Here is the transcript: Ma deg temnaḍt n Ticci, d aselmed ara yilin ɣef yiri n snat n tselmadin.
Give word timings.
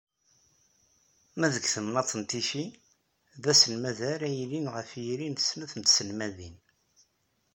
Ma 1.39 1.47
deg 1.53 1.65
temnaḍt 1.73 2.11
n 2.21 2.23
Ticci, 2.29 2.65
d 3.43 3.45
aselmed 3.51 3.99
ara 4.13 4.27
yilin 4.35 4.67
ɣef 4.75 4.89
yiri 5.03 5.27
n 5.29 5.35
snat 5.39 5.73
n 5.77 5.81
tselmadin. 5.83 6.57